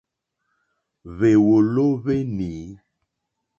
[1.15, 2.51] Hwèwòló hwé nǐ.